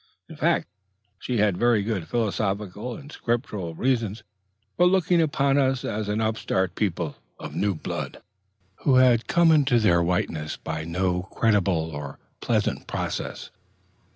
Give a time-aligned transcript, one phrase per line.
[0.27, 0.65] In fact,
[1.19, 4.23] she had very good philosophical and Scriptural reasons
[4.75, 8.19] for looking upon us as an upstart people of new blood,
[8.77, 13.51] who had come into their whiteness by no creditable or pleasant process.